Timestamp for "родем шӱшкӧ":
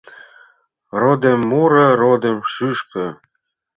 2.01-3.05